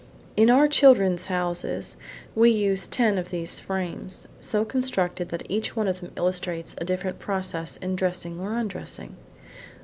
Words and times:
In 0.35 0.49
our 0.49 0.67
"Children's 0.67 1.25
Houses" 1.25 1.95
we 2.33 2.49
use 2.49 2.87
ten 2.87 3.19
of 3.19 3.29
these 3.29 3.59
frames, 3.59 4.27
so 4.39 4.65
constructed 4.65 5.29
that 5.29 5.45
each 5.47 5.75
one 5.75 5.87
of 5.87 6.01
them 6.01 6.11
illustrates 6.15 6.73
a 6.79 6.85
different 6.85 7.19
process 7.19 7.77
in 7.77 7.95
dressing 7.95 8.39
or 8.39 8.57
undressing. 8.57 9.15